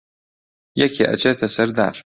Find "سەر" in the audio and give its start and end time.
1.55-1.69